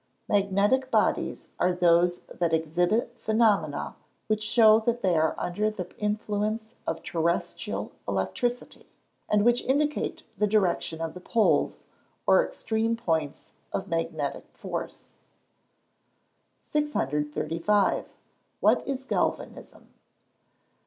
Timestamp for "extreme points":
12.43-13.51